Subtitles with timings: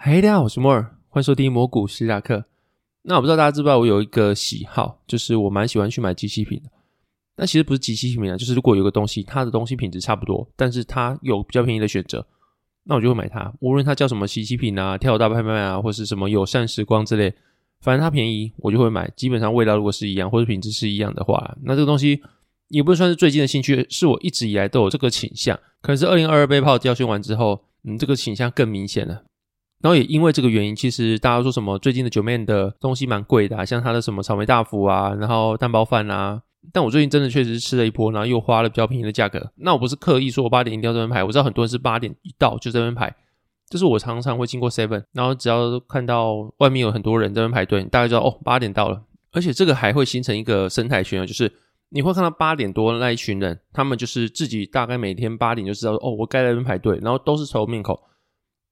[0.00, 2.44] 嗨，大家好，我是莫尔，欢迎收听摩股史塔克。
[3.02, 6.70] 那我不知道大家知不知道，我有一个喜好，就是我蛮喜欢去买即期品的。
[7.36, 12.24] 那其实不是即期品啊，就是如果有个东西，它的东西品质差不多，但是它有比较便宜的选择，
[12.84, 13.52] 那我就会买它。
[13.58, 17.34] 无论它叫什么即期品啊、跳大拍卖啊，或是什么友善时光之类。
[17.80, 19.10] 反正它便宜，我就会买。
[19.16, 22.22] 基本上味道如果是一样，或者品质是一样的话，那这个东西
[22.68, 25.58] 也不算是最近的兴趣，是我一直以来都有这个倾向。
[25.82, 29.24] 可是二零二二被炮教训完之后，嗯，这个倾向更明显了。
[29.80, 36.42] 然后也因为这个原因，其实大家说什么最近的九面的东西蛮贵的啊，像它的什么草莓大福啊，然后蛋包饭啊。
[36.72, 39.52] 但我最近真的确实是吃了一波，然后又花了比较便宜的价格。
[39.56, 43.14] 那我不是刻意说我八点一定要这边排，我知道很多人是八点一到就这边排。
[43.70, 49.02] 就是我常常会经过 Seven，然后只要看到外面有很多人在那边排队，大概知道哦，八点到了。
[49.30, 51.52] 而且这个还会形成一个生态圈，就是
[51.90, 57.98] 你会看到八点多那一群人，他们就是自己大概每天八点就知道哦，我该在那边排队，然后都是愁面孔。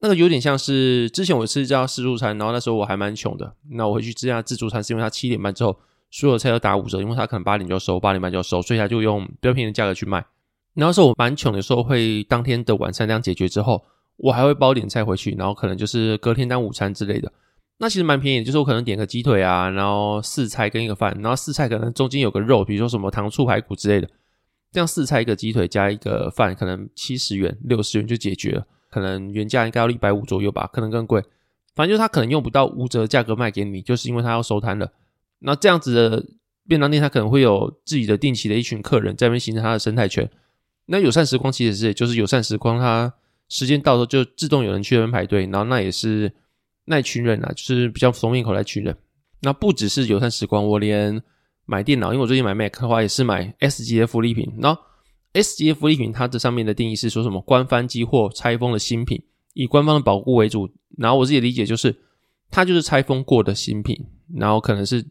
[0.01, 5.79] 那个有点像是之前我吃一家自助餐，然后那时候我还蛮穷的，那我回去吃一下自助餐是因为他七点半之后
[6.11, 10.25] 所有菜都打五折，因为他可能八点就要收，八点半就要收，所以他就用比较便宜的价格去卖。
[10.75, 13.85] 然后是我蛮穷的时候，会当天的晚餐这样解决之后。
[14.19, 17.31] 我还会包点菜回去，然后可能就是隔天当午餐之类的。
[17.77, 24.09] 那其实蛮便宜，就是我可能点个鸡腿啊，然后四菜跟一个饭，然后四菜可能中间有个肉，比如说什么糖醋排骨之类的。
[24.73, 28.67] 这样四菜一个鸡腿加一个饭，可能七十元、六十元就解决了。
[28.97, 31.23] 可能原价应该要一百五左右吧，可能更贵。
[31.75, 34.91] 反正就是他可能用不到五折价格卖给你，就是因为他要收摊了。
[35.41, 36.27] 那这样子的
[36.67, 40.27] 便当店，他可能会有自己的定期的一群客人在那边形成他的生态圈。
[40.87, 43.13] 那友善时光其实是，就是友善时光它。
[43.49, 46.33] 时间到的时候就自动有人去那边排队，然后那也是
[46.87, 48.97] 那一群人啊，就是比较熟面孔那群人。
[49.43, 51.23] 那不只是友善时光，我连
[51.65, 54.53] 买电脑，因为我最近买 Mac 的话也是买 S 级的福利品。
[54.59, 54.83] 然后
[55.37, 57.41] S 级的福利品，它这上面的定义是说什么？
[57.43, 60.69] 官翻机或拆封的新品，以官方的保固为主。
[60.97, 61.95] 然后我自己理解就是，
[62.51, 63.95] 它就是拆封过的新品，
[64.35, 65.05] 然后可能是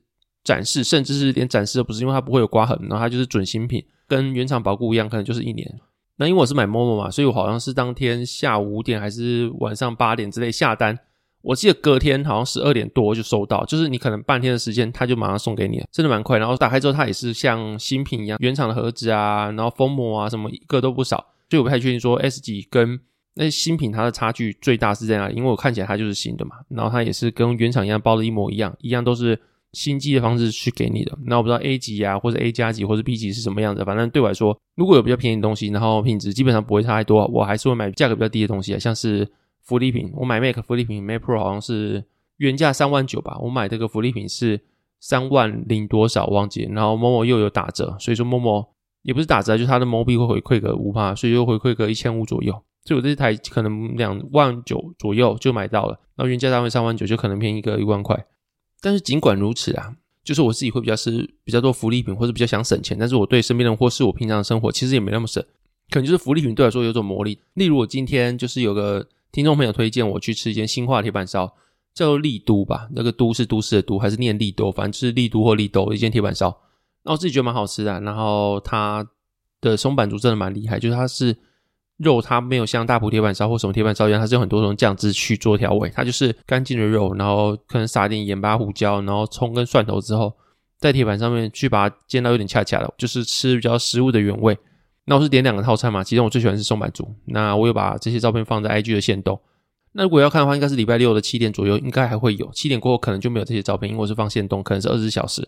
[0.44, 5.80] 展示，甚至是连展示都不是，因为它不会有刮痕，然后它就是准新品，跟原厂保固一样，可能就是一年。
[6.18, 10.98] 那因为我是买 Momo 嘛，所以我好像是当天下午五点还是晚上八点之类下单，
[11.46, 16.38] 我记得隔天好像十二点多就收到，就是你可能半天的时间，他就马上送给你了，真的蛮快。
[16.38, 21.18] 然后打开之后，它也是像新品一样，原厂的盒子啊，然后封膜啊什么一个都不少，
[21.50, 23.00] 所以我不太确定说 S 级跟
[23.36, 29.40] 那新品它的差距最大是在哪里，因为我看起来它就是新的嘛，然后它也是跟原厂一样包的一模一样，一样都是。
[29.74, 33.84] 新机的方式去给你的，那我不知道 A 级啊，或者 A 加级，或者 B 级是什么样的。
[33.84, 39.30] 反正对我来说，如果有比较便宜的东西，然后品质基本上不会差太多，我还是会买价格比较低的东西，像是
[39.66, 40.12] 福利品。
[40.14, 42.06] 我买 Mac 福利品，Mac Pro 好像是
[42.38, 44.62] 原价三万九吧，我买这个福利品是
[45.00, 48.66] 三万零多少忘记，然后某某又有打折，所以说某某
[49.02, 52.54] 也不是打折，就是它的毛币会回馈个五趴，所以又回馈个一千五左右。
[52.84, 58.26] 所以我这台可能两万九左右就买到了，然后原价单位三万九，就可能便宜个一万块。
[58.80, 62.96] 但是尽管如此啊，就是我自己会比较是比较多福利品，或者比较想省钱。
[63.00, 65.44] 但是我对身边人或是我平常的生活，其实也没那么省。
[65.90, 67.40] 可能就是福利品对我来说有种魔力。
[67.56, 71.46] 例如我今天就是有个听众朋友推荐我去吃一间新化铁板烧，
[71.94, 76.58] 叫做丽都吧，那个都是都市的都，还是念丽都，反正就是丽都或丽都一间铁板烧。
[77.04, 79.06] 那我自己觉得蛮好吃的，然后它
[79.60, 81.36] 的松板竹真的蛮厉害，就是它是。
[81.98, 85.90] 肉它没有像大埔铁板烧或什么铁板烧一样，它是有很多种酱汁去做调味。
[85.96, 90.34] 它就是干净的肉，然后可能撒点盐巴、胡椒，然后葱跟蒜头之后，
[90.78, 94.58] 在铁板上面去把它煎到有点恰恰的，就是吃比较食物的原味。
[95.06, 97.08] 那我是点两个套餐嘛，其中我最喜欢是松板竹。
[97.26, 99.40] 那我有把这些照片放在 IG 的限动。
[99.92, 102.52] 那如果要看的话，应该是礼拜六的七点左右，应该还会有。
[102.52, 105.48] 七点过后可能就没有这些照片，因为我是放限动，可能是二十四小时。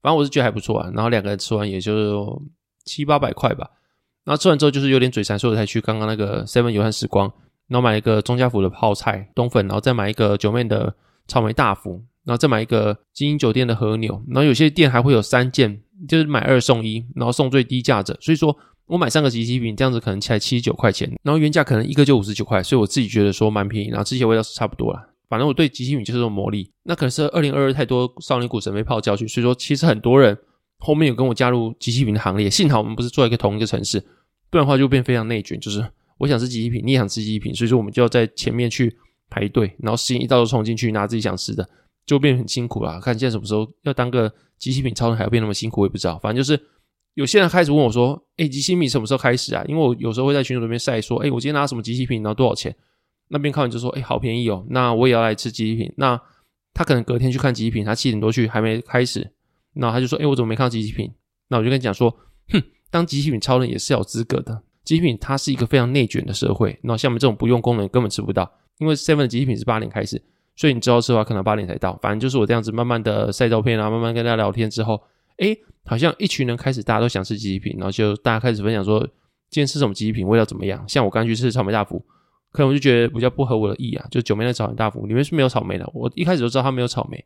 [0.00, 0.90] 反正我是觉得还不错啊。
[0.94, 2.40] 然后两个人吃完也就
[2.84, 3.68] 七八百块吧。
[4.24, 7.32] 然后吃完之后就是有点嘴馋，所以我才去刚刚那个 Seven 友善时光，
[7.66, 10.94] 然后买一个中家福的泡菜冬粉，然后再买一个 Joeman 的
[11.26, 18.54] 草莓大福，然后再买一个金鹰酒店的和牛，然后有些店还会有三件，就是买二送一，然后送最低价者，所以说
[18.88, 25.08] 我买三个即期品，这样子可能才七十九块钱，然后原价可能一个就五十九块，所以我自己觉得说蛮便宜，然后这些味道是差不多啦。
[25.28, 30.36] 反正我对即期品就是这种魔力，那可能是二零二二太多少年股神被泡教训，所以说其实很多人
[30.78, 34.00] 后面有跟我加入即期品的行列，幸好我们不是住在一个同一个城市。
[34.50, 35.86] 不然的话就变非常内卷，就是
[36.16, 38.96] 我想吃即期品，你也想吃即期品，所以说我们就要在前面去
[39.28, 41.68] 排队，然后时间一到就冲进去拿自己想吃的，
[42.06, 42.98] 就变很辛苦了。
[42.98, 46.18] 看现在什么时候要当个即期品超人还要变那么辛苦，我也不知道。
[46.20, 46.58] 反正就是
[47.18, 52.72] 有些人开始问我说：“哎，即期品什么时候开始啊？”因为我有时候会在群组里面晒说：“哎，我今天拿什么即期品，然后多少钱？”
[53.26, 56.20] 那边看完就说：“哎，好便宜哦，那我也要来吃即期品。”那
[56.72, 59.32] 他可能隔天去看即期品，他七点多去还没开始，
[59.74, 61.12] 那他就说：“哎，我怎么没看到即期品？”
[61.50, 62.08] 那我就跟你讲说
[62.52, 64.62] ：“哼，当即期品超人也是有资格的。
[64.84, 68.48] 即期品它是一个非常内卷的社会，那像我们这种不用功能根本吃不到。
[68.78, 70.22] 因为 Seven 的即期品是八点开始，
[70.54, 71.98] 所以你知道吃的话可能八点才到。
[72.00, 75.02] 反正就是我这样子慢慢的晒照片啊，慢慢跟大家聊天之后，
[75.38, 75.56] 哎，
[75.88, 79.00] 好像一群人开始大家都想吃即期品，然后就大家开始分享说
[79.50, 80.84] 今天吃什么即期品，味道怎么样。
[80.86, 82.04] 像我刚去吃草莓大福。
[82.50, 85.88] 可能我就觉得比较不合我的意啊，就九妹的草莓大福里面是没有草莓的。
[85.92, 87.22] 我一开始就知道它没有草莓，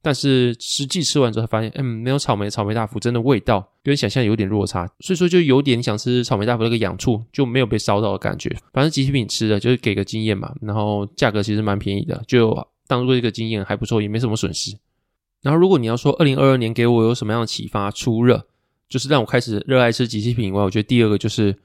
[0.00, 8.48] 但是实际吃完之后发现，嗯，没有草莓，草莓大福真的味道跟想象有点落差，所以说就有点想吃草莓大福那个痒处就没有被烧到的感觉。
[8.72, 14.70] 反正即期品吃的就是给个经验嘛，然后价格其实蛮便宜的，就当做一个经验还不错，也没什么损失。
[15.42, 18.46] 然后如果你要说二零二二年给我有什么样的启发，除了
[18.88, 21.56] 就是让我开始热爱吃即期品以外，我觉得第二个就是。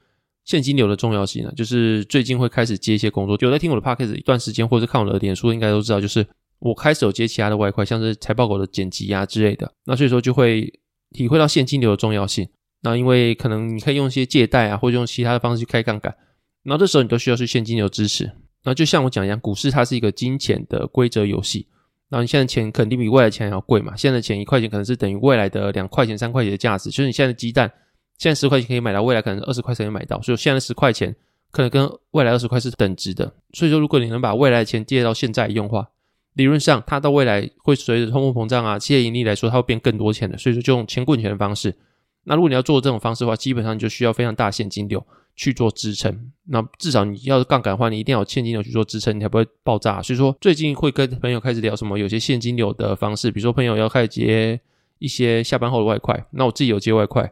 [0.46, 3.36] 现金流的重要性呢，就是最近会开始接一些工作。
[3.40, 6.24] 有在听我的 podcast 一段时间，或者看我的脸书，应该都知道，就是
[6.60, 9.72] 我开始有接其他的外快，像是财报狗的剪辑啊之类的。
[9.86, 10.72] 那所以说就会
[11.10, 12.48] 体会到现金流的重要性。
[12.82, 16.14] 那因为可能你可以用一些借贷啊，或者用其他的方式去开杠杆，
[16.62, 18.30] 然后这时候你都需要是现金流支持。
[18.62, 21.66] 那就像我讲一样，股市它是一个金钱的规则游戏。
[22.08, 23.96] 然后你现在钱肯定比未来钱还要贵嘛？
[23.96, 26.90] 现在的钱一块钱可能是等于未来的两块钱、三块钱的价值。
[26.90, 27.70] 就是你现在的鸡蛋。
[28.18, 31.14] 现在十块钱可以买到，未来可能二十块钱可以买到，所以现在十块钱
[31.50, 33.30] 可能跟未来二十块是等值的。
[33.52, 35.86] 所以说，如果你能把未来的钱借到现在用的话，
[36.32, 40.38] 理论上它到未来会随着通货膨胀啊、企业盈利来说，它会变更多钱的。
[40.38, 41.76] 所以说，就用钱滚钱的方式。
[42.24, 45.06] 那如果你要做这种方式的话，基本上就需要非常大现金流
[45.36, 46.32] 去做支撑。
[46.46, 50.02] 那至少你要杠杆的话，你一定要有现金流去做支撑，你才不会爆炸。
[50.02, 54.58] 所以说，最近会跟朋友开始聊什么有些现金流的方式，比如说朋友要开始接
[54.98, 57.30] 一些下班后的外快，那我自己有接外快。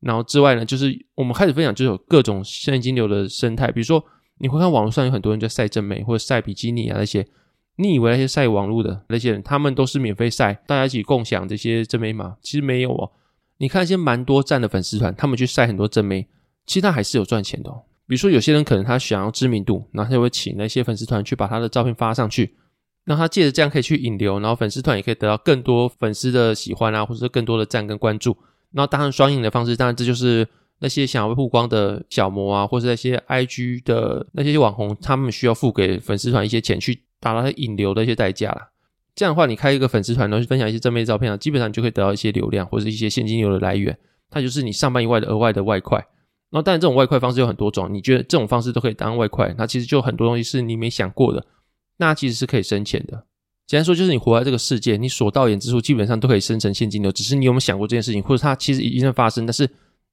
[0.00, 3.70] 然后之外呢，就是我们开始分享，就有各种现金流的生态。
[3.70, 4.04] 比如说，
[4.38, 7.26] 你会看网络上有很多人在晒正妹或者晒比基尼啊那些，
[7.76, 12.36] 你以为那些晒网络的那些人，他们都是免费晒，大家一起共享这些正妹吗？
[12.42, 13.10] 其实没有哦。
[13.58, 16.26] 你看一些蛮多赞的粉丝团，他们去晒很多正妹，
[16.66, 17.70] 其实他还是有赚钱的。
[18.06, 22.56] 比如说，有些人可能他想要知名度，然后他就会请那些粉丝团去把他的照片发上去，
[23.04, 28.36] 让他借着这样可以去引流，然后粉丝团也可以得到更多粉丝的喜欢啊，或者是更多的赞跟关注。
[28.72, 30.46] 那当然，双赢的方式，当然这就是
[30.80, 38.68] 那些想要曝光的小模啊，或是那些 IG 的那些网红，他们需要付给粉丝团一些钱去达到他引流的一些代价啦。
[39.14, 43.96] 这样的话，你开一个粉丝团，然后去分享一些正面照片啊，基本上你就可以得到一些流量或者一些现金流的来源。
[44.30, 46.04] 它就是你上班以外的额外的外快。
[46.52, 51.44] 然后，当然这种外快方式有很多种，你觉得这种方式都可以当外快，那其实就很多东西是你没想过的，
[51.96, 53.24] 那其实是可以生钱的。
[53.66, 59.66] 简单说，就是你活在这个世界，你所到眼之处基本上都可以生成现金流，只是你有没有想过这件事情，或者它其实已经在发生，但是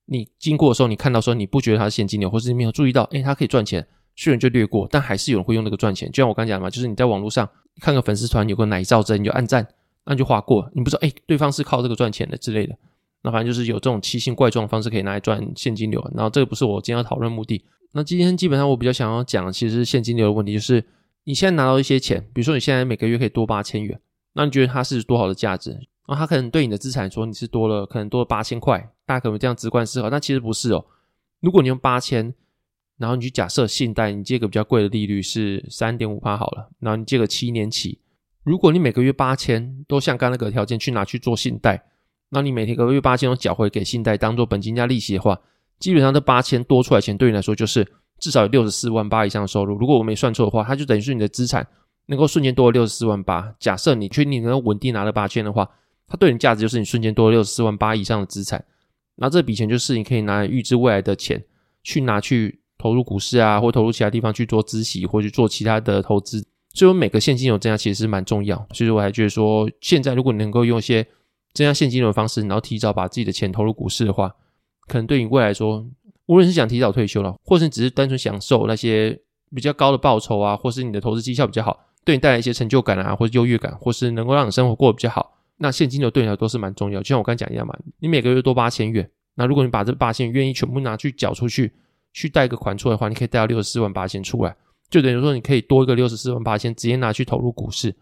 [0.05, 6.09] 你经过的时候，你看到说你不觉得它是现金流，或是你没有注意到，诶，它可以赚钱，虽然就略过，但还是有人会用那个赚钱。
[6.09, 7.49] 就像我刚讲的嘛，就是你在网络上
[7.81, 9.67] 看个粉丝团有个奶罩针，你就按赞，
[10.05, 12.73] 那就划过，你不知道诶，对方是靠这个赚钱的之类的。
[13.21, 15.99] 那反正就是有这种奇形怪状的方式可以拿来赚现金流。
[16.15, 17.63] 然后这个不是我今天要讨论目的。
[17.91, 20.83] 那今天基本上我比较想要讲其实是现金流的问题，就是
[21.23, 23.99] 你现在拿到一些钱，比如说你现在每个月可以多八千元。
[24.33, 25.71] 那你觉得它是多好的价值？
[26.07, 30.85] 然后它可能对你的资产说你是多了，可能多了八千块，大家可能这样直观思考，但其实不是哦。
[31.39, 32.33] 如果你用八千，
[32.97, 37.99] 然后你去假设信贷，你借个比较贵的利率是三点五趴好了，然后你借个七年期，
[38.43, 41.83] 如果你每个月八千都像刚那个条件去拿去做信贷，
[42.29, 45.39] 那你每天个月八千都缴回给信贷当做本金加利息的话，
[45.79, 47.87] 基本上这八千多出来钱对你来说就是
[48.19, 49.75] 至少有六十四万八以上的收入。
[49.77, 51.65] 如果我没算错的话，它就等于是你的资产。
[52.05, 55.69] 能够瞬间多了六十四万八，假设你确定能够稳定拿了八千的话，
[56.07, 58.65] 它对你价值就是你瞬间多了六十四万八以上的资产。
[59.17, 61.45] 那这笔钱就是你可以拿来预支未来的钱，
[61.83, 66.43] 去拿去投入股市啊，或投入其他地方去做孳息，或去做其他的投资。
[66.73, 68.57] 所以，我每个现金流增加其实是蛮重要。
[68.73, 71.05] 所以，我还觉得说，现在如果你能够用一些
[71.53, 74.33] 增加现金流的方式，然后提早把自己的钱投入股市的话，
[74.87, 75.85] 可能对你未来说，
[76.27, 79.19] 无论是想提早退休了，或是只是单纯享受那些
[79.53, 81.79] 比较高的报酬啊，或是你的投资绩效比较好。
[82.05, 87.01] 对你带来一些成就感啊，或者优越感，或是能够让你生活过得比较好，那现金流对你来说都是蛮重要。
[87.01, 91.73] 就像我刚才讲一样嘛，你每个月多八千元，那如果你把这八千元愿意全部拿去缴出去，
[92.13, 94.55] 去贷个款出来的话，你可以贷到六十四万八千出来，
[94.89, 97.93] 就等于说你可以多一个六十四万八千，直接拿去投入股市。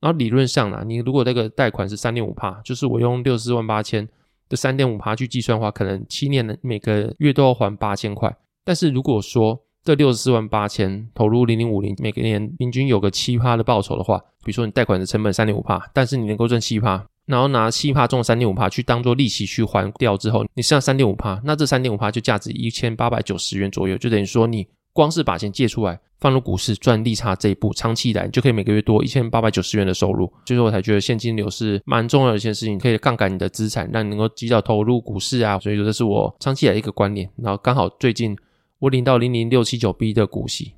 [0.00, 4.08] 然后理论上呢，你如果那个贷款是三点五趴，就是我用六十四万八千
[4.48, 8.34] 的三点五趴去计算的话，可能七年的每个月都要还八千块。
[8.64, 30.26] 但是如果说这六十四万八千投入零零五零，每个年平均有个七趴的报酬的话，比如说你贷款的成本三点五趴，但是你能够赚七趴，然后拿七趴中的三点五趴去当做利息去还掉之后，你剩下三点五趴，那这三点五趴就价值一千八百九十元左右，就等于说你光是把钱借出来放入股市赚利差这一步，长期以来你就可以每个月多一千八百九十元的收入。
[30.46, 35.58] 所以说我才觉得现金流是蛮重要的一件事情，可以杠杆你的资产，让你能够及早投入股市啊。
[35.58, 37.30] 所以说这是我长期以来一个观念。
[37.36, 38.36] 然后刚好最近
[38.78, 40.74] 我领到零零六七九 B 的股息，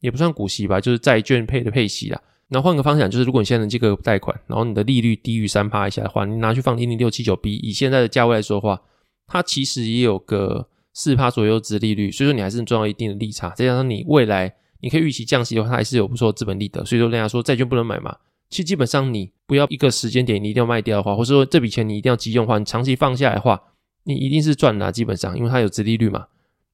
[0.00, 2.20] 也不算股息吧，就是债券配的配息啦。
[2.48, 8.80] 然后换个方向，就是如果你现在能借个贷款，然后你的利率低于三趴以下的话，你拿去放零零六七九 B，以现在的价位来说的话，
[9.26, 13.50] 它其实也有个四趴左右值利率，所以说你还是能赚到一定的利差。
[13.50, 14.50] 再加上你未来
[14.80, 16.82] 你可以预期降息的话，它还是有不错的资本利得。
[16.86, 18.16] 所以说人家说债券不能买嘛，
[18.48, 23.60] 其实基本上你不要一个时间点你一定要卖掉的话，或者说这笔钱你一定要急用的话，你长期放下来的话，
[24.04, 26.26] 你一定是赚的，基本上，因为它有殖利率嘛。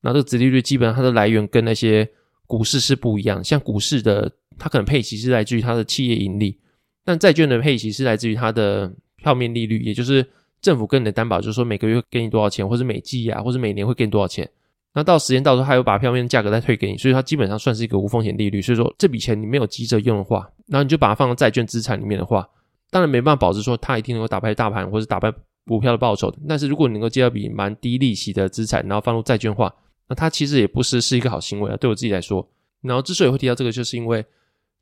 [0.03, 2.09] 那这个殖利率基本上它的来源跟那些
[2.47, 4.33] 股市是不一样，像股市的。
[4.59, 6.61] 它可能配息是来自于它的企业盈利，
[7.05, 10.25] 但债券的配息是来自于它的票面利率，也就是
[10.63, 14.49] 政府跟你的担保，就是说每个月给你多少钱，或是每季啊，或是每年会给你多少钱。
[14.95, 18.63] 那到时间到时候，他又把票面价格再退给你，所以它基本上算是一个无风险利率。
[18.63, 22.49] 所以说这笔钱你没有急着用的话，然后你就把它放到债券资产里面的话，
[22.91, 25.33] 当然没办法保证说它一定能够打败大盘或是打败
[25.67, 26.33] 股票的报酬。
[26.49, 29.75] 但是如果你能够借到笔蛮低利息的资产，然后放入债券化，
[30.09, 31.77] 那它其实也不失是一个好行为啊。
[31.77, 32.49] 对我自己来说，
[32.83, 34.25] 然后之所以会提到这个，就是因为。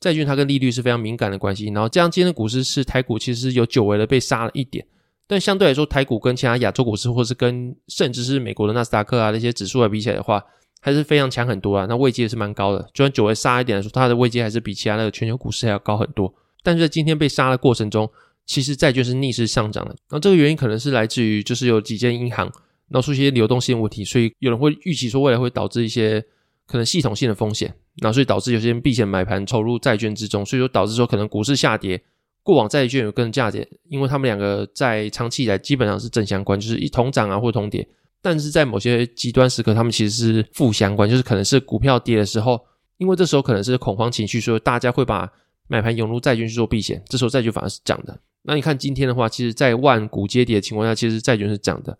[0.00, 4.82] 债券它跟利率是非常敏感的关系，然后这样今天的股市是台股其实有久违的被杀了一点，
[5.30, 10.44] 但相对来说台股跟其他亚洲股市或是跟甚至是美国的纳斯达克啊那些指数来比起来的话，
[10.80, 16.34] 还是非常强很多啊，那位阶也是蛮高的，就算久违杀一点来说，它的位阶还是比其他那个全球股市还要高很多。
[16.64, 18.10] 但是在今天被杀的过程中，
[18.44, 22.52] 其实债券是逆势上涨的，那这个原因可能是来自于就是有几间银行
[22.88, 26.24] 闹出一些流动性问题，所以有人会预期说未来会导致一些。
[26.66, 32.00] 可能系统性的风险，那所以导致有些人避险买盘投入债券之中，所以说导致说可能股市下跌，
[32.42, 37.86] 过往债券有更价跌，因为他们两个在长期以来基本上是正相关，就是一同涨啊或同跌，
[38.22, 42.60] 但是在某些极端时刻，他们其实是负相关，就是可能是股票跌的时候，
[42.98, 45.30] 因为这时候可能是恐慌情绪，所以大家会把
[45.68, 48.18] 买盘涌入债券去做避险，这时候债券反而是涨的。
[48.42, 51.98] 那你看今天的话，其实在万股皆跌的情况下，其实债券是涨的。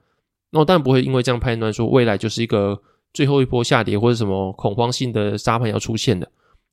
[0.51, 2.81] 那我当然不会因为这样判断说未来就是一个。
[3.13, 6.31] 最后一波下跌或者什么恐慌性的杀盘要出现的，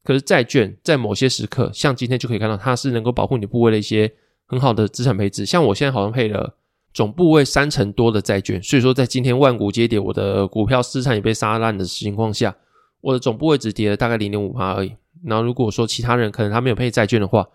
[0.08, 4.10] 可是债券在某些时刻，像今天就可以看到，它是能够保护你部位的一些
[4.46, 5.46] 很好的资产配置。
[5.46, 6.56] 像我现在好像配了
[6.94, 12.56] 总部位三成多的债券，所以说在今天万股皆跌，我的股票资产也被杀烂的情况下，
[13.02, 14.96] 我的总部位只跌了大概零点五趴而已。
[15.26, 17.46] 然后如果说其他人可能他没有配债券的话，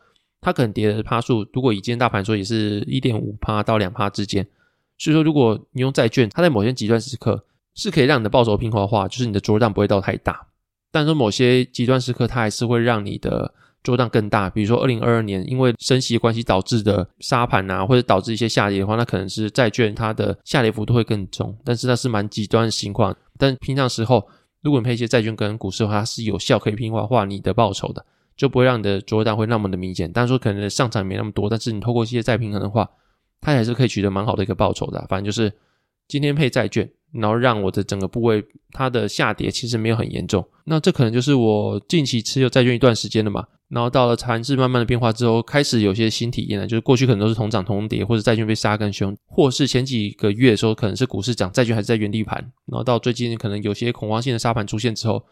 [0.43, 4.47] 他可能跌的趴数，如果以今天大盘说也是一点五趴到两趴之间。
[4.99, 7.47] 所以说如果你用债券，它在某些极端时刻。
[7.75, 10.47] 是可以让你的报酬平滑化，就是你的波动不会到太大。
[10.93, 14.49] 但是某些极端时刻，它还是会让你的波动更大。
[14.49, 21.57] 比如说二零二二年因为升息关系导致的沙盘啊，或者导致一些下跌的话，那可能是债券它的下跌幅度会更重。
[21.65, 23.17] 但是那是蛮极端的情况。
[23.39, 24.29] 但平常时候，
[24.61, 28.05] 如果你配一些债券跟股市的话，它是有效可以平滑化你的报酬的，
[28.37, 30.09] 就不会让你的波动会那么的明显。
[30.13, 32.89] 但是说可能上涨没那么多，但是你透过一些再平衡的话，
[33.41, 35.05] 它还是可以取得蛮好的一个报酬的。
[35.09, 35.53] 反正就是
[36.13, 36.91] 今天配债券。
[37.13, 43.45] 然后让我的整个部位它的下跌其实没有很严重，那这可能就是我近期持有债券一段时间了嘛。
[43.69, 52.39] 然后到了盘势慢慢的变化之后，开始有些新体验了，就是过去可能都是同涨同跌，或者债券被杀更凶，或是前几个月的时候可能是股市涨，债券还是在原地盘。
[52.65, 55.23] 然后到最近可能有些恐慌性的杀盘出现之后，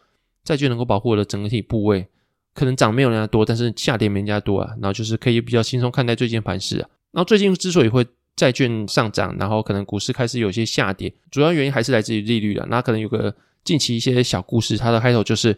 [0.44, 2.06] 债券能够保护我的整体部位，
[2.52, 4.70] 可能涨没有人家多，但是下跌没人家多啊。
[4.82, 6.88] 然后就是可以比较轻松看待最近盘势啊。
[7.12, 8.06] 然后最近之所以会。
[8.40, 12.66] 债券上涨，然后可能股市开始有些下跌，主要原因还是来自于利率了。
[12.70, 15.54] 那可能有个近期一些小故事，它的开头就是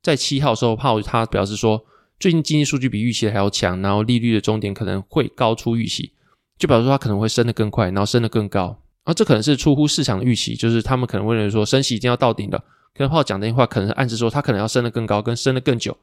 [0.00, 1.84] 在七号时候，鲍他表示说，
[2.20, 6.12] 最近经济数据比预期还要强，然后利率的终点可能会高出预期，
[6.56, 8.80] 就表示说它可能会升得更快，然后升得更高。
[9.02, 12.56] 啊，这可能是出乎市场的预期，就是他们可能会认为说升息一定要到顶的。
[12.94, 15.96] 可能鲍讲这些话，可能是暗示说它可能要升得更高，跟升得更久。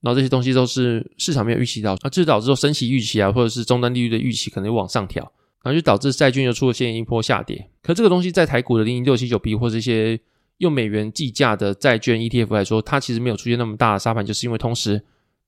[0.00, 5.30] 然后这些东西都是市场没有预期到，啊，这导致说升息预期啊，或者是终端利率的预期可能往上调。
[5.62, 10.18] 然后就导致债券又出现一波下跌，可这个东西在台股的零零六七九 B 或者一些
[10.56, 15.02] 用美元计价的债券 ETF 来说，它其实没有出现那么大的杀盘，就是因为同时，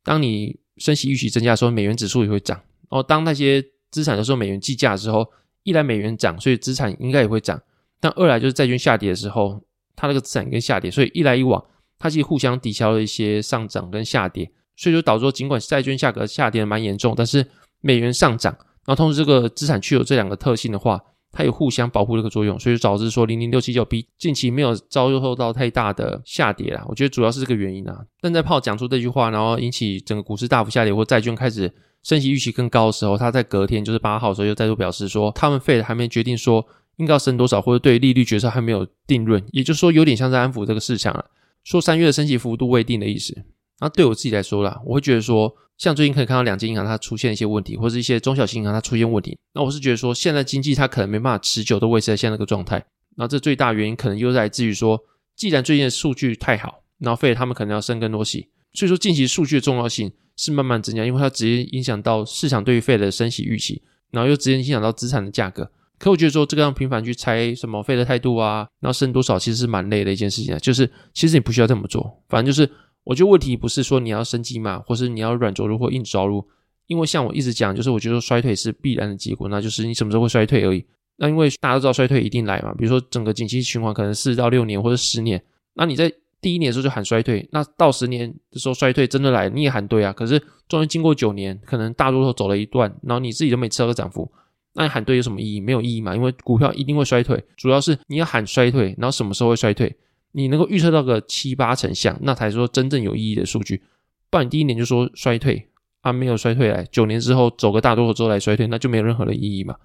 [0.05, 2.57] 当你升息预期增加的时候，美元指数也会涨。
[2.91, 5.27] 然后当那些资产都是用美元计价的时候，
[5.63, 7.57] 一来美元涨，所以资产应该也会涨；
[7.99, 9.63] 但二来就是债券下跌的时候，
[9.97, 11.65] 它那个资产跟下跌，所以一来一往，
[11.99, 17.47] 它其实互相抵消了一些上涨跟下跌，所以就导致说，尽管债券价格下跌的蛮严重，但是
[17.81, 18.55] 美元上涨。
[18.85, 26.85] 然后同时，这个资产具有这两个特性的话，它有互相保护这个作用，所以导致说零零六七九 B 近期没有遭受到太大的下跌啦。
[26.89, 28.05] 我觉得主要是这个原因啊。
[28.21, 31.73] 但在炮讲出这句话，然后引起整个股市大幅下跌，或债券开始
[32.03, 41.25] 升息预期更高的时候，他在隔天就是八号的时候又再度表示说，他们 f 还没决定说应该要升多少，或者对利率决策还没有定论，也就是说有点像在安抚这个市场啊，
[41.63, 43.45] 说三月的升息幅度未定的意思。
[43.83, 45.55] 那对我自己来说啦，我会觉得说。
[45.79, 52.85] 像最近可以看到两间银行它出现一些问题，或是一些中小型银行它出现问题，那我是觉得说现在经济它可能没办法持久的维持在现在这个状态。
[53.17, 55.01] 那这最大原因可能又来自于说，
[55.35, 65.69] 既然最近的数据太好，然后 Fed 他们可能要升更多息，所以说近期数据的重要性是慢慢增加，因为它直接影响到市场对于 Fed 的升息预期，然后又直接影响到资产的价格。
[65.99, 70.59] 可我觉得说这个样频繁去猜什么 Fed 的态度啊，然后升多少，其实是蛮累的一件事情啊。
[70.61, 72.71] 就是其实你不需要这么做，反正就是。
[73.05, 76.47] 我觉得问题不是说你要升级嘛，或是你要软着陆或硬着陆，
[76.87, 80.85] 因为像我一直讲，就是我觉得衰退是必然的结果，那就是你什么时候会衰退而已。
[81.17, 85.43] 那因为大家都知道衰退一定来嘛，比如说整个景气循环可能四到六年或者十年，
[85.75, 90.13] 那你在第一年的时候就喊衰退，那到十年的时候衰退真的来，你也喊对啊。
[90.13, 94.31] 可是终于经过九年，可能大多数走了一段，然后你自己都没吃到个涨幅，
[94.75, 95.61] 那你喊对有什么意义？
[95.61, 99.95] 没有意义嘛，因为股票一定会衰退，主要是你要喊衰退，然后什么时候会衰退？
[100.33, 103.83] 你能够预测到个七八成像，那才是说真正有意义的数据。
[104.31, 105.69] 不然第一年就说衰退
[106.01, 109.77] 啊，没有衰退来，九年之后走个大多头之后来衰退，那就没有任何的意义嘛。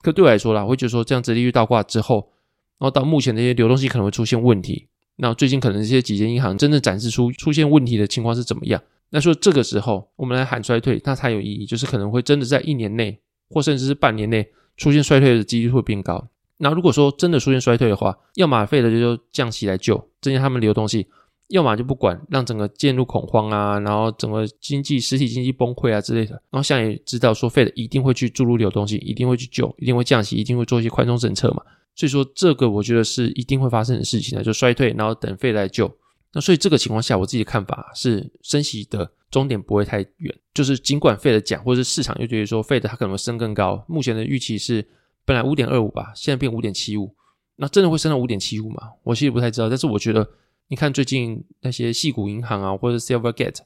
[0.00, 2.30] 可对我来说啦，我会觉得说这样子利率倒挂之后，
[2.78, 4.88] 然后到目前这些流动性可能会出现问题。
[5.16, 8.82] 那最近可能这些几间银行真正展示出出现问题的情况是怎么样？
[9.10, 16.28] 那说这个时候我们来喊衰退，那才有意义，就是可能会真的在一年内或甚至是半年内出现衰退的几率会变高。
[16.58, 21.02] 那如果说真的出现衰退的话，要么 Fed 就降息来救，增加他们流动性；
[21.48, 26.30] 要么就不管，让整个陷入恐慌啊，然后整个经济实体经济崩溃啊之类的。
[26.50, 31.62] 然后现在也知道说 Fed 一定会去注入流动性，一定会去救，一定会降息，一定会做一些宽松政策嘛。
[31.96, 35.92] 所以说这个我觉得是一定会发生的事情呢，就衰退，然后等 Fed 来救。
[36.32, 44.86] 那所以这个情况下，我自己的看法是升息的终点不会太远，就是尽管 Fed 讲，或者是市场又觉得说 Fed 它可能会升更高，目前的预期是。
[45.24, 47.14] 本来五点二五吧，现在变五点七五，
[47.56, 48.90] 那真的会升到五点七五吗？
[49.02, 50.28] 我其实不太知道，但是我觉得，
[50.68, 53.58] 你看最近那些矽谷银行啊，或者 Silvergate，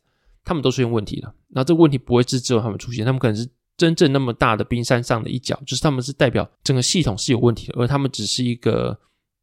[0.44, 1.34] 他们都出现问题了。
[1.48, 8.98] 那这个问题不会是只有他们出现，他们可能是真正那么大的冰山上的一角，就是他们是代表整个系统是有问题的，而他们只是一个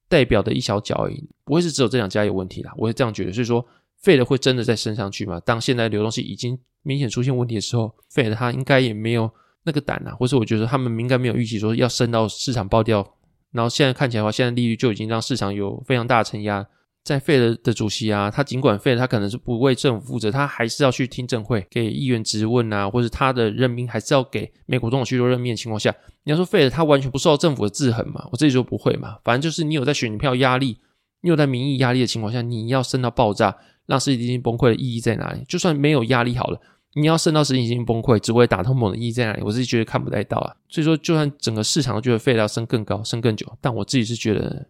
[0.08, 2.74] 代表的一小角而已，不会是只有这两家有问题啦。
[2.78, 3.66] 我会这样觉得，所以说
[4.04, 5.40] ，Fed 会真的再升上去吗？
[5.42, 9.30] 当现在流动性已经明显出现问题的时候，Fed 它应该也没有。
[9.66, 13.06] 那个胆啊，或是我觉得他们应该没有预期说要升到市场爆掉，
[13.52, 16.66] 然后现在看起来的话，现在利率就已经让市场有非常大的承压。
[17.04, 28.28] 在 Fed 的主席啊，他尽管 Fed 他可能是不为政府负责，他还是要去听证会，给议员质问啊，或者他的任命还是要给美国总统去做任命的情况下，你要说 Fed 他完全不受到政府的制衡嘛？
[28.32, 30.80] 我自己说不会嘛，反正就是你有在选票压力，
[31.22, 35.44] 你有在民意压力的情况下，你要升到爆炸，让世界经济崩溃的意义在哪里？
[35.48, 36.60] 就算没有压力好了。
[36.98, 39.42] 你要升到实体经崩溃，只会打通某的意义在哪里？
[39.44, 40.56] 我自己觉得看不太到啊。
[40.70, 44.66] 所以说，就算整个市场都觉得 Fed 要升更高、升更久，但我自己是觉得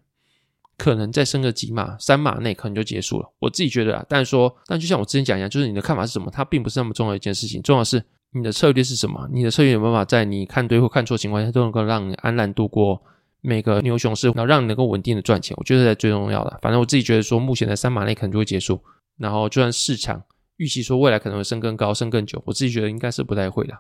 [0.76, 3.30] 可能再升个几码、三码内可能就结束了。
[3.38, 7.62] 我自己觉得啊，但是说，但就像我之前讲一样，就是你的看法是什么，它并不是那么重要一件事情。
[7.62, 13.00] 重要的是你的策略是什么，你的策略有没有办法在你看对或看错情况下，都能够让你安然度过
[13.42, 15.56] 每个牛熊市，然后让你能够稳定的赚钱。
[15.60, 16.58] 我觉得这才最重要的。
[16.60, 18.82] 反正我自己觉得说，目前的三码内可能就会结束，
[19.20, 20.24] 然后就算市场。
[20.58, 23.74] 预期说未来可能会升更高、升更久，我自己觉得应该是不太会的。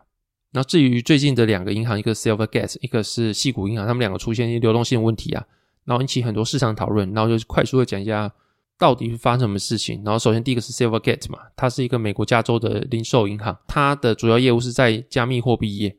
[0.51, 5.45] 然后至于最近的两个银行，一个 Silvergate，一个是矽谷银行，他们两个出现一些流动性问题啊，
[5.83, 7.13] 然后引起很多市场讨论。
[7.13, 8.31] 然后就快速的讲一下
[8.77, 10.01] 到底是发生什么事情。
[10.05, 15.97] 然后首先第一个是 Silvergate 嘛，它是一个美国加州的零售银行，它的主要业务是在加密货币业。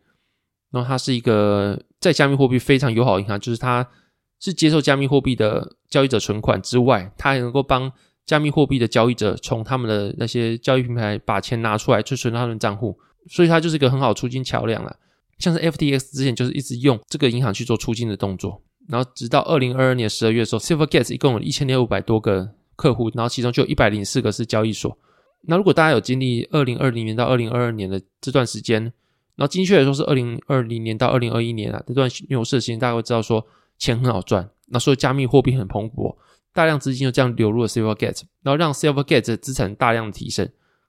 [0.71, 3.87] 然后它是一个在加密货币非常友好的银行，就是它
[4.41, 7.93] 是接受加密货币的交易者存款之外，它还能够帮。
[8.27, 14.97] 加密货币的交易者从他们的那些交易平台把钱拿出来，去存到他们账户，所以它就是一个很好出金桥梁了。
[15.39, 24.99] 像是 FTX 之前就是一直用这个银行去做出金的动作，然后直到二零二二年十二月的时候，Silvergate 一共有一千零五百多个客户，然后其中就有一百零四个是交易所。
[25.43, 28.83] 那如果大家有经历二零二零年到二零二二年的这段时间，
[29.37, 33.47] 然后精确来说是二零二零年到二零二一年啊这段牛市的时间，大家会知道说
[33.79, 36.17] 钱很好赚，那所以加密货币很蓬勃。
[36.57, 40.49] 大量资金就这样流入了 Silvergate，然后让 Silvergate 资产大量的提升。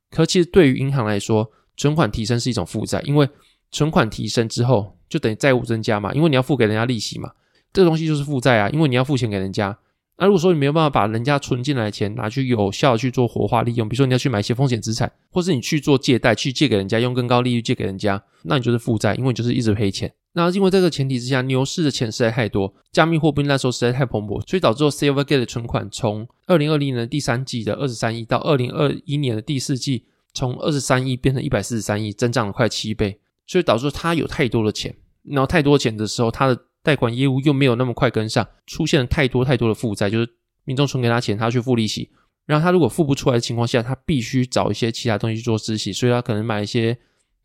[0.09, 3.27] 可其实对于银行来说，存款提升是一种负债，因为
[3.69, 7.31] 存款提升之后就等于债务增加嘛，因为你要付给人家利息嘛，
[7.73, 9.77] 这东西就是负债啊，因为你要付钱给人家。
[10.19, 20.11] 那如果说你没有办法把人家存进来的钱拿去有效的去做活化利用，比如说你要去买一些风险资产，或是你去做借贷去借给人家，用更高利率借给人家，那你就是负债，因为你就是一直赔钱。
[20.37, 33.19] 那因为这个前提之下，牛市的钱实在太多，加密货币那时候实在太蓬勃，所以导致 Silvergate 的存款从二零二零年的第三季的二十三亿，到二零二一年的第四季从二十三亿变成一百四十三亿，增长了快七倍。
[33.47, 40.29] 所以导致他有太多的钱，然后太多钱的时候，他的贷款业务又没有那么快跟上，出现了太多太多的负债，就是
[40.65, 42.11] 民众存给他钱，他去付利息。
[42.45, 46.97] 然后他如果付不出来的情况下，他必须找一些其他东西去做孳息，所以他可能买一些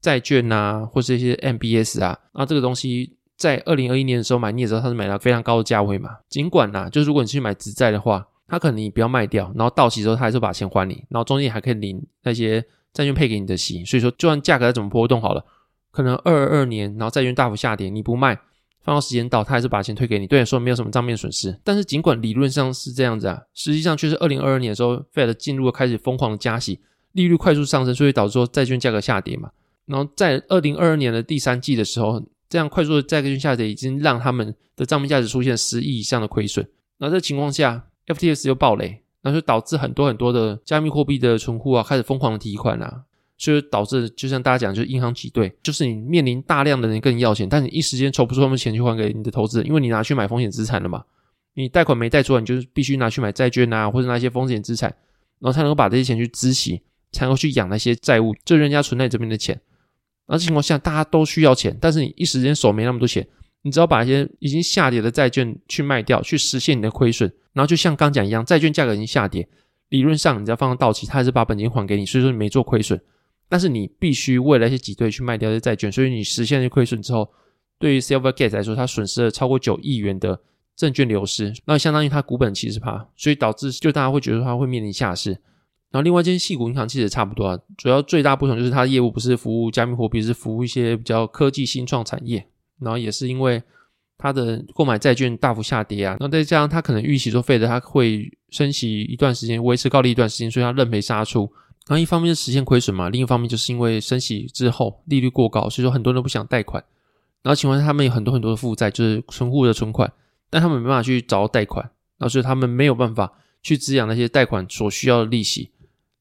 [0.02, 2.18] 债券啊，或是一些 MBS 啊。
[2.34, 6.10] 那这个东西在二零二一年的时候买，你也知道它是买到非常高的价位嘛。
[6.28, 12.60] 尽管呐、就是如果你去买直债的话，它可能你不要卖掉，然后到期之后它还是把钱还你，然后中间还可以领那些
[12.92, 13.82] 债券配给你的息。
[13.84, 15.42] 所以说，就算价格再怎么波动好了，
[15.90, 18.38] 可能二二年，然后债券大幅下跌，你不卖。
[18.84, 21.56] 放到时间到，它还是把钱退给你，对你说没有什么账面损失。
[21.62, 26.80] 但是尽管理论上是这样子啊，实际上却是二零二二年的时候，Fed 进入了开始疯狂的加息，
[27.12, 29.50] 利率快速上升，所以导致说债券价格下跌嘛。
[29.86, 36.66] 然后在二零二二年的第三季的时候，这样快速的债券下跌已经让他们的账面价值出现十亿以上的亏损。
[36.98, 43.02] 那这情况下，FTS 又爆雷，那就导致很多很多的加密货币的存户啊开始疯狂的提款啊。
[43.38, 51.02] 所以导致，就像大家讲，就是银行挤兑，就是你面临大量的人跟你要钱，但你一时间筹不出那么钱去还给你的投资人，因为你拿去买风险资产了嘛。
[51.54, 54.88] 你贷款没贷出来，你就是必须拿去买债券啊，或者拿一些风险资产，
[55.40, 59.60] 然后才能够把这些钱去支息，才能够去养那些债务，就人家存在这边的钱。
[60.32, 63.26] 那情况下，大家都需要钱，但是你一时间手没那么多钱，
[63.60, 67.30] 你只要把一些已经下跌的债券去卖掉，去实现你的亏损。
[67.52, 69.46] 然后就像刚讲一样，债券价格已经下跌，
[69.90, 72.98] 理论上你只要放到到期，他还是把本金还给你，所以说你没做亏损。
[73.46, 77.30] 但是你必须为了一些挤兑去卖掉这些债券，所以你实现了亏损之后，
[77.78, 80.40] 对于 Silvergate 来说，它损失了超过九亿元的
[80.74, 85.36] 证券流失，那相当于它股本七十趴，所以导致就大家会觉得它会面临下市。
[85.92, 92.44] 然后另外一间矽谷银行其实也差不多啊，主要最大不同就是它的业务不是服务加密货币，是服务一些比较科技新创产业。
[92.80, 93.62] 然后也是因为
[94.18, 101.42] 它的购买债券大幅下跌啊，然后再加上它可能预期说 Fed 它会升息一段时间，维持高利一段时间，所以它认赔杀出。
[101.86, 106.82] 然后一方面是实现亏损嘛，另一方面就是因为升息之后利率过高，所以说很多人都不想贷款。
[107.42, 110.12] 然后情况下他们有很多很多的负债，就是存户的存款，
[110.48, 111.84] 但他们没办法去找到贷款，
[112.18, 115.70] 然后所以他们没有办法去滋养那些贷款所需要的利息。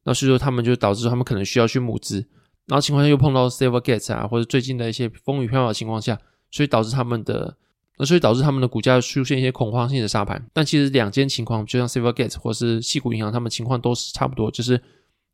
[0.04, 2.26] 那所以说他们就导致他们可能需要去募资。
[2.68, 6.18] 然后情况下又碰到 Silvergate 啊，或者最近的一些风雨飘摇的情况下，
[6.50, 7.56] 所以导致他们的
[7.98, 10.46] 那所以导致他们的股价出现一些恐慌性的杀盘。
[10.54, 14.82] 但其实两间情况，就像 Silvergate 或是矽谷银行，他们情况都是差不多，就是。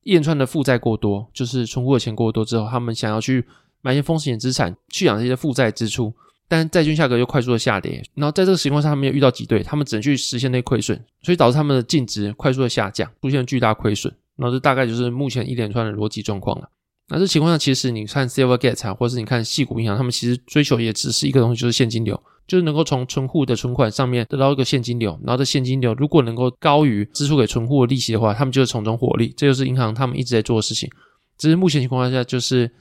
[0.03, 3.45] 一连串的负债过多，就是存户的钱过多之后，他们想要去
[3.81, 6.13] 买一些风险资产去养这些负债支出，
[6.47, 14.13] 但债券价格又快速的下跌，然后在这个情况下，他们又遇到挤兑，他们只能去实现那亏损，所以导致他们的净值快速的下降，出现巨大亏损。
[14.37, 16.69] 然后这大概就是目前一连串的逻辑状况了。
[17.09, 22.21] 那这情况下，其实你看 Silvergate 啊，或是你看矽谷银行，他们其实追求也只是一个东西，就是现金流。
[22.45, 29.33] 就是能够从存户的存款上面得到一个现金流，然后这现金流如果能够高于支出给存户的利息的话，他们就是从中获利。
[29.35, 30.89] 这就是银行他们一直在做的事情。
[31.37, 32.71] 只是目前情况下，就是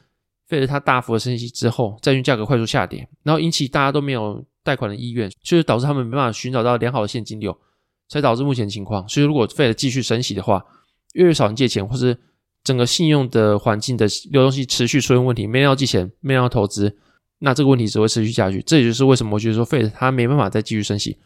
[0.47, 7.59] 费了它大幅的升息之后，债券价格快速下跌，然后引起大家都没有贷款的意愿，就是导致他们没办法寻找到良好的现金流，
[8.09, 9.09] 才导致目前情况。
[9.09, 10.65] 所以如果费了继续升息的话，
[11.17, 12.17] 越来越少人借钱，或是
[12.63, 16.97] 整个信用的环境的流动性持续出现问题，没人要借钱，没人要投资。
[17.41, 21.19] 那这个问题只会持续下去，这也就是为什么我觉得说，Fed 它没办法再继续升息。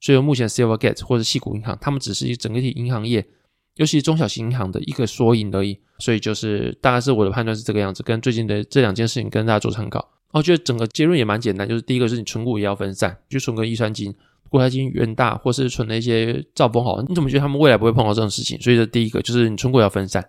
[0.00, 3.26] 所以目前 Silvergate 或者系股银行，他们只是整个体银行业，
[3.74, 5.78] 尤其是中小型银行的一个缩影而已。
[5.98, 10.08] 所以就是大概是我的判断是这个样子，跟最近的这两件事情跟大家做参考。
[10.30, 14.14] 我觉得整个结论也蛮简单，就是第一个是你存股也要分散，就存个易酸金、
[14.48, 18.60] 国泰金、远大，或是存了一些兆丰好，你怎么觉得他们未来不会碰到这种事情？
[18.60, 20.24] 所以这第一个就是你存股要分散，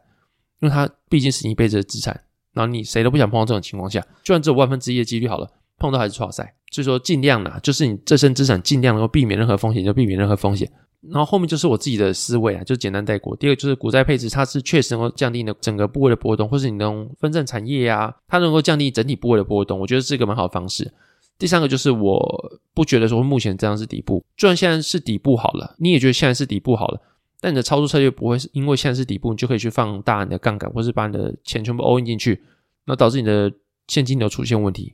[0.61, 2.19] 因为它毕竟是你一辈子的资产。
[2.51, 6.55] 然后你谁都不想碰到这种情况下，就算只有万分之一的几率好了，碰到还是挫赛。
[6.71, 10.69] 所以说尽量啦，就是你这身资产尽量能够避免任何风险，就避免任何风险。
[11.01, 13.35] 然后后面就是我自己的思维啊，就简单带过。
[13.37, 20.91] 第二个就是股债配置，它是确实能够降低你的整个部位的波动，或是你能分散产业啊，它能够降低整体部位的波动，我觉得是一个蛮好的方式。
[21.39, 27.01] 第三个就是我不觉得说目前这样是底部，就算现在是底部好了，你也觉得现在是底部好了。
[27.39, 32.43] 但你的操作策略不会是因为现在是底部，你就可以去放大你的杠杆，或是把你的钱全部 all in 进去，
[32.85, 33.49] 那导致你的
[33.87, 34.93] 现金流出现问题。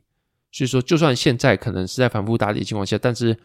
[0.51, 3.35] 所以说，就算现在可能是在反复打底的情况下，但是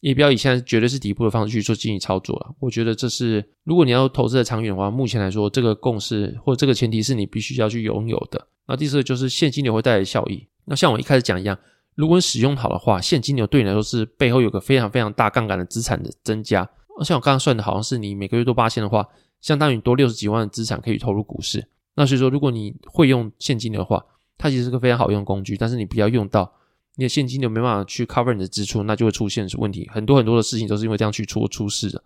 [0.00, 2.54] 也不要以现在绝对是底部的方式去做进行操作了。
[2.60, 8.46] 我觉得这是如果你要投资的长远的话，目前来说这个共识或这个前提是你必须要去拥有的。
[8.68, 10.46] 那第四个就是现金流会带来效益。
[10.66, 11.58] 那像我一开始讲一样，
[12.00, 16.66] 如果你使用好的话，现金流对你来说是背后有个非常非常大杠杆的资产的增加。
[17.04, 19.06] 像我刚刚算的，好像是你每个月多八千的话，
[19.42, 21.62] 相当于多六十几万的资产可以投入股市。
[21.94, 24.02] 那所以说，如果你会用现金流的话，
[24.38, 25.58] 它其实是个非常好用的工具。
[25.58, 26.50] 但是你不要用到
[26.96, 29.86] 你的现金流没办法去 cover 你的支出，那就会出现问题。
[29.92, 32.02] 很多很多的事情都是因为这样去出出事的。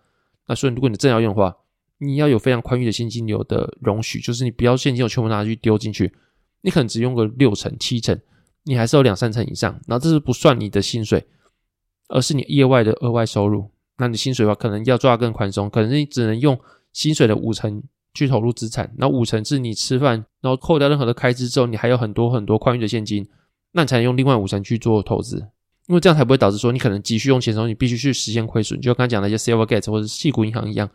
[0.49, 1.57] 那所以如果你真要用的话，
[1.99, 6.13] 你要有非常宽裕的现金流的容许，就是你不要现金流全部拿去丢进去，
[6.63, 8.19] 你可能只用个六成七成，
[8.65, 9.73] 你还是有两三成以上。
[9.87, 11.27] 然后这是不算你的薪水，
[12.09, 13.71] 而是你业外的额外收入。
[13.97, 16.59] 那你薪水的话，可能要抓更宽松，可能你只能用
[16.93, 17.81] 薪水的五成
[18.13, 23.29] 去投入资产，那五成是你吃饭，然后扣掉任何的开支之后，你还有很多很多宽裕的现金，
[23.73, 25.37] 那你才能用另外五成去做投资，
[25.87, 30.91] 因为这样才不会导致说你可能急需用钱的时候，你必须去实现亏损，就刚刚讲的一些 Silvergate 或者矽谷银行一样。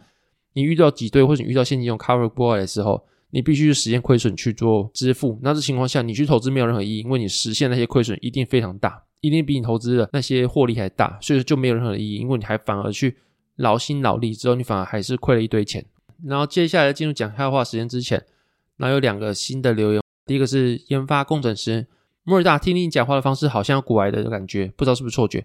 [0.53, 5.39] 你遇到挤兑或者你遇到现金用 cover 不来的时候，你必须去实现亏损去做支付。
[5.41, 12.15] 那这情况下，你去投资没有任何意义，因为你实现那些亏损一定非常大，一定比你投资的那些获利还大，所以说就没有任何意义。
[12.15, 13.17] 因为你还反而去
[13.57, 15.85] 劳心劳力之后，你反而还是亏了一堆钱。
[16.25, 18.25] 然后接下来进入讲笑话时间之前，
[18.77, 21.87] 那有两个新的留言，第一个是研发工程师
[22.23, 25.39] 莫尔大，听你讲话的方式好像有股癌的感觉，不知道是不是错觉。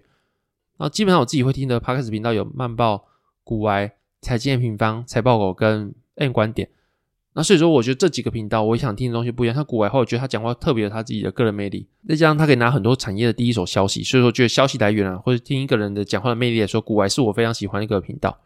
[0.77, 3.05] 然后基本上我自己会听的 p o d c a s 频道有慢报、
[3.43, 3.93] 股癌。
[4.21, 6.67] 财经平方、财报狗跟 N 观点，
[7.37, 9.53] 那所以说，我觉得这几个频道，我想听的东西不一样。
[9.53, 18.37] 像古外后，我觉得他讲话特别有他自己的个人魅力，再加上他可以拿很多产业的第一手消息，所以说，觉得消息来源啊，或者听一个人的讲话的魅力来说，古外是我非常喜欢的一个频道。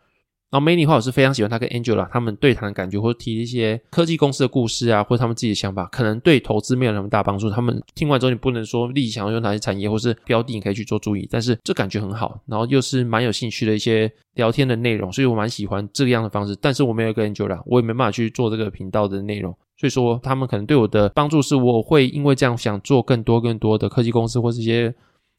[0.51, 7.51] 然后 Many 话，我是非常喜欢他跟 Angela 他们对谈的感觉，或者提一些科技公司的故事啊，或者他们自己的想法，可能对投资没有那么大帮助。
[7.51, 16.57] 他们听完之后，你不能说立即想要用哪些产业或是标的，你可以去做注意，但是这感觉很好，然后又是蛮有兴趣的一些聊天的内容，所以我蛮喜欢这样的方式。
[16.59, 24.91] 但是我没有跟 Angela，我也没办法去做这个频道的内容，所以说他们可能对我的帮助是，我会因为这样想做更多更多的科技公司或是一些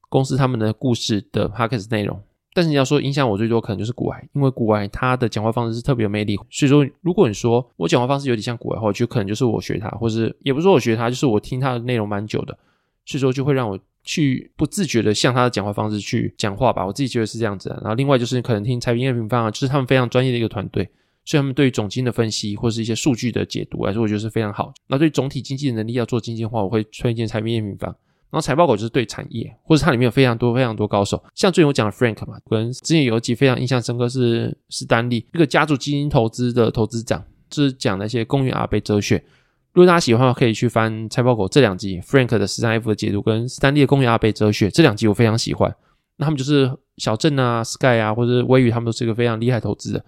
[0.08, 2.22] 公司他们的故事的 packs 内容。
[2.52, 6.36] 但是你要说影响我最多，可能就是股癌，因为股癌他的讲话方式是特别有魅力。
[6.50, 12.58] 所以说，如果你说我讲话方式有点像股癌的话，就可能就是我学他，或是也不是说我学他，就是我听他的内容蛮久的，
[13.06, 16.84] 所以说就会让我去不自觉的向他的讲话方式去讲话吧。
[16.84, 17.76] 我自己觉得是这样子的。
[17.82, 20.88] 然后另外就是可能听财经 M 平方啊，就是他们非常专业的一个团队，
[21.24, 24.72] 所以他们对于总经的分析或是一些数据的解读来说，我觉得是非常好。
[24.88, 27.94] 那对总体经济的能力要做精进的话，我会推荐财经 M 平方。
[28.30, 39.22] 然后财报狗就是对产业，或者它里面有非常多非常多高手，像最近我讲的 Frank 嘛，跟之前有一集非常印象深刻是史丹利，一个家族基金投资的投资长，就是讲那些公园阿伯哲学。
[39.72, 45.74] 如果大家喜欢的话，可以去翻财报狗这两集，Frank 的十三 F 的解读跟史丹利的公园阿伯哲学这两集我非常喜欢。
[46.16, 50.04] 那他们就是小镇啊、Sky 啊，或者微宇，他们都是一个非常厉害投资的。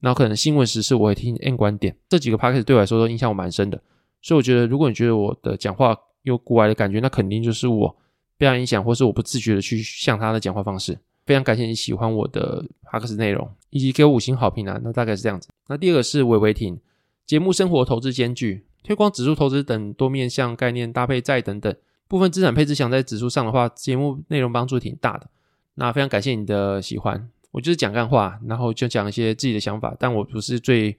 [0.00, 3.80] 然后可能新闻时事我会听 N 观点，这几个 Podcast 对我来说都印象我蛮深的。
[4.20, 7.96] 所以我觉得，如果你觉得我的讲话有古怪的感觉，那肯定就是我。
[8.38, 10.98] 非常影响，或是我不自觉的去像他的讲话方式。
[11.24, 14.78] 非常感谢你喜欢我的哈克斯内容，以及给我五星好评啊。
[14.84, 15.48] 那大概是这样子。
[15.68, 16.78] 那第二个是韦维挺
[17.24, 21.74] 节目，生活投资兼具，推广指数投资等多面向概念搭配债等等
[22.06, 25.30] 部分资产配置，想在指数上的话，节目内容帮助挺大的。
[25.76, 30.94] 那非常感谢你的喜欢，我就是讲干话，然后就讲一些自己的想法，但我不是最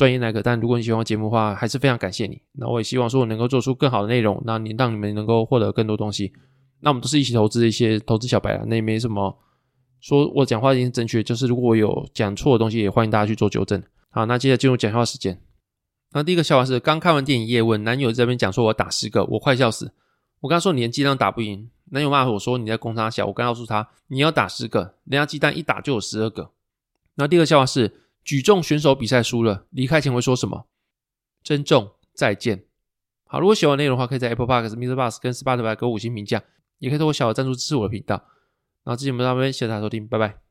[0.00, 0.42] 专业那个。
[0.42, 2.40] 但如果你喜欢我节目的话，还是非常感谢你。
[2.52, 6.32] 那我也希望说我能够做出更好的内容，那你让你们能够获得更多东西。
[6.80, 9.38] 那我们都是一起投资的一些投资小白啊，那也没什么
[10.00, 13.82] 说我讲话已经正确，就是如果我有讲错的东西，也欢迎大家去做纠正。
[14.08, 15.38] 好，那接着进入讲笑话时间。
[16.12, 19.92] 那第一个笑话是刚看完电影叶问，男友这边讲说我打十个，我快笑死。
[20.40, 26.50] 我刚说你连鸡蛋打不赢，男友骂我说你在攻三小，我刚告诉他你要打十个，人家鸡蛋一打就有十二个。
[27.16, 27.92] 那第二个笑话是
[28.30, 30.68] 举重选手比赛输了，离开前会说什么？
[31.42, 32.64] 珍重，再见。
[33.24, 34.94] 好，如果喜欢内容的话，可以在 Apple p o d c s Mr.
[34.94, 36.40] Bus 跟 Spotify 给我五星评价。
[36.78, 38.14] 也可以通过小额赞助支持我的频道。
[38.84, 40.40] 然后，之前我们到这边，谢谢大家收听，拜拜。